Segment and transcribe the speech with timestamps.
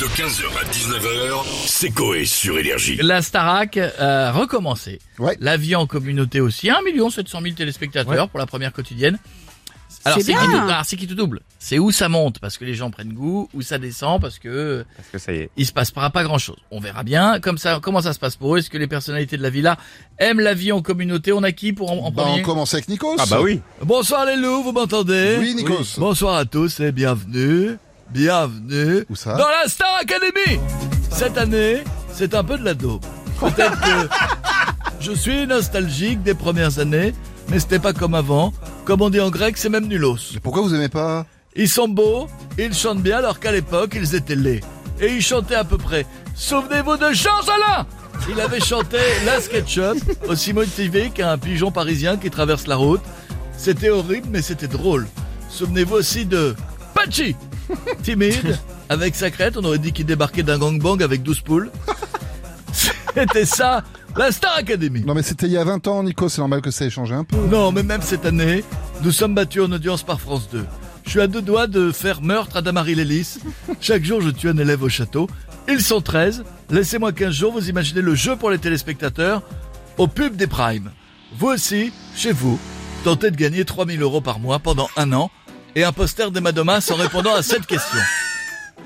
[0.00, 2.96] De 15h à 19h, c'est Coé sur Énergie.
[3.02, 5.00] La Starac a recommencé.
[5.18, 5.36] Ouais.
[5.40, 6.70] La vie en communauté aussi.
[6.70, 6.76] 1
[7.10, 9.18] 700 000 téléspectateurs pour la première quotidienne.
[10.04, 10.68] Alors C'est c'est qui, bien.
[10.68, 11.40] alors, c'est qui tout double?
[11.58, 12.38] C'est où ça monte?
[12.38, 14.20] Parce que les gens prennent goût, où ça descend?
[14.20, 15.50] Parce que Parce que ça y est.
[15.56, 16.58] il se passe pas, pas grand chose.
[16.70, 18.58] On verra bien comme ça comment ça se passe pour eux?
[18.58, 19.76] Est-ce que les personnalités de la villa
[20.18, 21.32] aiment la vie en communauté?
[21.32, 22.40] On a qui pour en, en Bah, premier?
[22.40, 23.16] on commence avec Nikos.
[23.18, 23.60] Ah bah oui.
[23.82, 25.36] Bonsoir les loups, vous m'entendez?
[25.40, 25.98] Oui, Nikos.
[25.98, 27.76] Bonsoir à tous et bienvenue,
[28.10, 29.34] bienvenue Où ça?
[29.34, 30.60] dans la Star Academy.
[31.10, 33.04] Cette année, c'est un peu de la daube.
[33.40, 34.08] Peut-être que
[35.00, 37.14] je suis nostalgique des premières années,
[37.48, 38.52] mais c'était pas comme avant.
[38.84, 40.16] Comme on dit en grec, c'est même nulos.
[40.34, 41.26] Mais pourquoi vous aimez pas?
[41.56, 44.60] Ils sont beaux, ils chantent bien alors qu'à l'époque, ils étaient laids.
[45.00, 46.06] Et ils chantaient à peu près.
[46.34, 47.86] Souvenez-vous de Jean Alain
[48.28, 53.02] Il avait chanté La SketchUp, aussi motivé qu'un pigeon parisien qui traverse la route.
[53.56, 55.06] C'était horrible, mais c'était drôle.
[55.50, 56.54] Souvenez-vous aussi de
[56.94, 57.36] Pachi
[58.02, 58.58] Timide,
[58.88, 61.70] avec sa crête, on aurait dit qu'il débarquait d'un gangbang avec 12 poules.
[63.14, 63.82] C'était ça,
[64.16, 65.02] la Star Academy.
[65.04, 67.14] Non mais c'était il y a 20 ans, Nikos, c'est normal que ça ait changé
[67.14, 67.36] un peu.
[67.50, 68.62] Non, mais même cette année,
[69.02, 70.64] nous sommes battus en audience par France 2.
[71.04, 73.38] Je suis à deux doigts de faire meurtre à Damary Lélis.
[73.80, 75.26] Chaque jour, je tue un élève au château.
[75.66, 76.44] Ils sont 13.
[76.70, 79.42] Laissez-moi 15 jours, vous imaginez le jeu pour les téléspectateurs
[79.96, 80.90] au pub des primes.
[81.36, 82.58] Vous aussi, chez vous,
[83.04, 85.30] tentez de gagner 3000 euros par mois pendant un an
[85.74, 87.98] et un poster d'Emma Domas en répondant à cette question.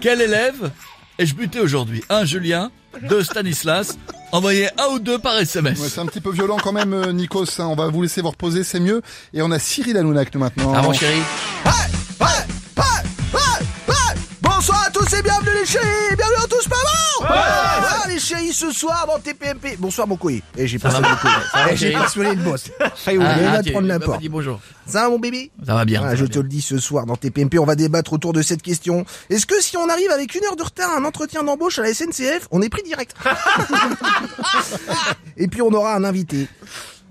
[0.01, 0.71] Quel élève
[1.19, 2.03] ai-je buté aujourd'hui?
[2.09, 2.71] Un Julien,
[3.09, 3.97] deux Stanislas.
[4.33, 5.79] Envoyez un ou deux par SMS.
[5.79, 7.45] Ouais, c'est un petit peu violent quand même, euh, Nikos.
[7.61, 7.67] hein.
[7.67, 9.03] On va vous laisser vous reposer, c'est mieux.
[9.35, 10.73] Et on a Cyril Hanouna avec nous maintenant.
[10.75, 11.21] Ah mon chéri
[14.41, 16.12] Bonsoir à tous et bienvenue les chéris
[18.23, 21.31] Chéris ce soir dans TPMP Bonsoir mon couille Et j'ai pas va, sonné le couille
[21.53, 22.25] Ça va, Eh, J'ai chérie.
[22.25, 22.65] pas le boss.
[22.97, 24.61] Faille Ah, ah, prendre n'importe dis bonjour.
[24.87, 25.51] Ça va mon bébé?
[25.67, 26.01] Ça va bien.
[26.01, 26.43] Voilà, ça je va te bien.
[26.43, 29.05] le dis ce soir dans TPMP, on va débattre autour de cette question.
[29.31, 31.83] Est-ce que si on arrive avec une heure de retard à un entretien d'embauche à
[31.83, 33.15] la SNCF, on est pris direct?
[35.37, 36.47] Et puis on aura un invité,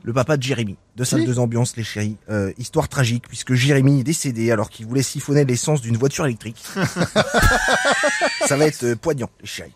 [0.03, 2.17] le papa de Jérémy, de salle Qui 2 ambiance les chéris.
[2.29, 6.61] Euh, histoire tragique puisque Jérémy est décédé alors qu'il voulait siphonner l'essence d'une voiture électrique.
[8.47, 9.73] Ça va être euh, poignant les chéris.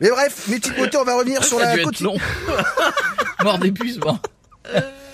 [0.00, 2.00] Mais bref, mes petites beautés, on va revenir sur Ça la côte.
[2.00, 2.16] long.
[3.42, 4.18] Mort d'épuisement.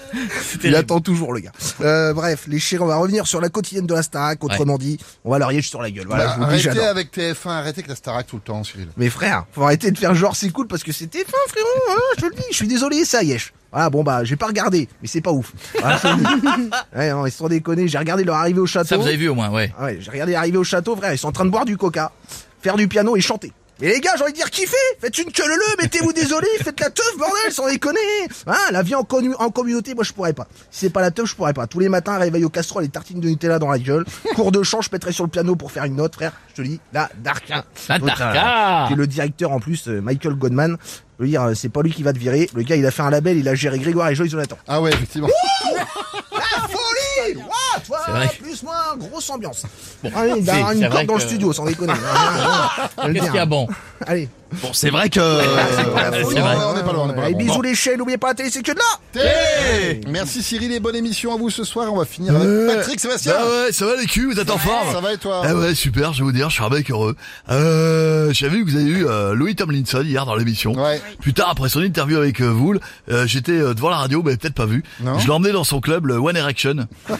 [0.64, 1.52] Il attend toujours le gars.
[1.80, 4.42] Euh, bref, les chéris, on va revenir sur la quotidienne de la Starac.
[4.44, 6.06] Autrement dit, on va leur yéger sur la gueule.
[6.06, 8.42] Voilà, Bah, je vous le dis, arrêtez avec TF1, arrêtez avec la Starac tout le
[8.42, 8.88] temps, Cyril.
[8.96, 12.00] Mais frère, faut arrêter de faire genre c'est cool parce que c'était fin frérot, hein,
[12.16, 13.52] je te le dis, je suis désolé, ça yesh.
[13.72, 15.52] Voilà, bon bah j'ai pas regardé, mais c'est pas ouf.
[15.80, 15.98] Voilà,
[16.96, 18.88] ouais, non, ils sont déconnés, j'ai regardé leur arrivée au château.
[18.88, 19.72] Ça vous avez vu au moins, ouais.
[19.78, 21.76] Ah ouais, j'ai regardé arriver au château, frère, ils sont en train de boire du
[21.78, 22.12] coca,
[22.60, 23.50] faire du piano et chanter.
[23.84, 26.78] Et les gars, j'ai envie de dire kiffez, faites une queue leu, mettez-vous désolé, faites
[26.78, 27.98] la teuf, bordel, sans déconner.
[28.46, 30.46] Hein, la vie en, connu- en communauté, moi je pourrais pas.
[30.70, 31.66] Si c'est pas la teuf, je pourrais pas.
[31.66, 34.04] Tous les matins, réveil au casserole et tartines de Nutella dans la gueule.
[34.36, 36.32] Cours de chant, je pèterai sur le piano pour faire une note, frère.
[36.50, 37.64] Je te dis, la Darka.
[37.88, 37.98] La.
[37.98, 38.84] Darka.
[38.86, 40.76] Qui est le directeur en plus, euh, Michael Godman.
[41.18, 42.48] Je veux dire, euh, c'est pas lui qui va te virer.
[42.54, 44.58] Le gars, il a fait un label, il a géré Grégoire et Joyce Jonathan.
[44.68, 45.28] Ah ouais, effectivement.
[45.74, 48.28] La folie Ouah, toi, vrai.
[48.40, 49.64] plus moins, grosse ambiance.
[50.02, 51.92] Bon, allez, il Si, va y c'est une corde dans le studio, sans déconner.
[53.06, 53.68] Le Qu'est-ce qu'il y a bon
[54.06, 54.28] Allez.
[54.60, 55.20] Bon, c'est vrai que.
[55.20, 56.56] C'est vrai.
[56.66, 57.38] on n'est pas loin, on n'est pas Allez, loin.
[57.44, 60.96] bisous les chaînes, n'oubliez pas la télé, c'est que de là Merci Cyril et bonne
[60.96, 61.92] émission à vous ce soir.
[61.92, 63.32] On va finir avec Patrick Sébastien.
[63.34, 65.54] Bah ouais, ça va les culs, vous êtes en forme Ça va et toi Ah
[65.54, 67.16] ouais, super, je vais vous dire, je suis un mec heureux.
[67.50, 70.72] Euh, j'ai vu que vous avez eu euh, Louis Tomlinson hier dans l'émission.
[70.72, 71.00] Ouais.
[71.20, 72.74] Putain, après son interview avec euh, vous,
[73.10, 74.82] euh, j'étais euh, devant la radio, mais peut-être pas vu.
[75.00, 75.18] Non.
[75.18, 76.86] Je l'ai emmené dans son club, le One Erection.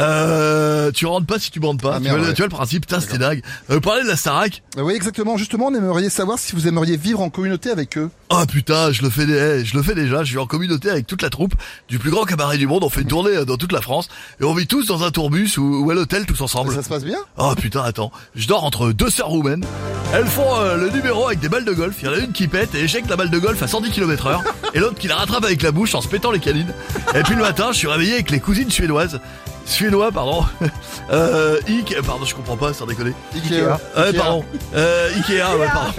[0.00, 1.94] euh, tu rentres pas si tu bandes pas.
[1.94, 2.34] Ah, tu, merde, vois, le- ouais.
[2.34, 3.42] tu vois le principe, putain, c'était dingue.
[3.70, 4.62] Euh, parlez de la Starac.
[4.78, 5.36] Oui, exactement.
[5.36, 8.10] Justement, on aimerait savoir si vous aimeriez vivre en communauté avec eux.
[8.30, 10.24] Ah putain, je le fais, je le fais déjà.
[10.24, 11.54] Je suis en communauté avec toute la troupe
[11.88, 12.82] du plus grand cabaret du monde.
[12.82, 14.08] On fait une tournée euh, dans toute la France
[14.40, 16.74] et on vit tous dans un tourbus ou, ou à l'hôtel tous ensemble.
[16.74, 17.18] Ça se passe bien?
[17.38, 18.10] Oh putain, attends.
[18.34, 19.64] Je dors entre deux sœurs roumaines.
[20.12, 21.96] Elles font euh, le numéro avec des balles de golf.
[22.02, 23.90] Il y en a une qui pète et échec la balle de golf à 110
[23.90, 24.42] km heure.
[24.74, 26.72] Et l'autre qui la rattrape avec la bouche en se pétant les canines.
[27.14, 29.20] Et puis le matin, je suis réveillé avec les cousines suédoises.
[29.66, 30.44] Suédois, pardon.
[31.10, 33.12] Euh, Ike, pardon, je comprends pas, sans déconner.
[33.34, 33.62] Ikea.
[33.62, 34.16] Ouais, Ikea.
[34.16, 34.42] pardon.
[34.74, 35.92] Euh, Ikea, ouais, pardon.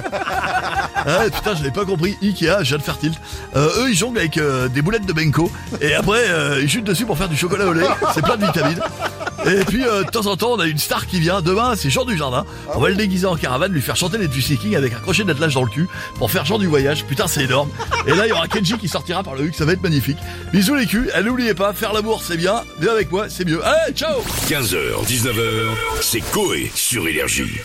[0.96, 2.17] Ah, putain, je l'ai pas compris.
[2.23, 3.16] Ikea, je viens de faire tilt.
[3.56, 5.52] Euh, eux, ils jonglent avec euh, des boulettes de Benko.
[5.79, 7.85] Et après, euh, ils chutent dessus pour faire du chocolat au lait.
[8.16, 8.79] C'est plein de vitamines.
[9.46, 11.42] Et puis, euh, de temps en temps, on a une star qui vient.
[11.42, 12.46] Demain, c'est Jean du Jardin.
[12.74, 15.24] On va le déguiser en caravane, lui faire chanter les Juicy King avec un crochet
[15.24, 17.06] d'attelage dans le cul pour faire Jean du voyage.
[17.06, 17.70] Putain, c'est énorme.
[18.08, 19.56] Et là, il y aura Kenji qui sortira par le huc.
[19.56, 20.18] Ça va être magnifique.
[20.52, 21.12] Bisous les culs.
[21.18, 22.64] Et n'oubliez pas, faire l'amour, c'est bien.
[22.80, 23.64] Viens avec moi, c'est mieux.
[23.64, 25.68] Allez, ciao 15h, 19h,
[26.02, 27.62] c'est Coé sur Énergie.